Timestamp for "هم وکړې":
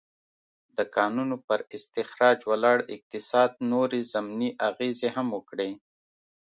5.15-5.71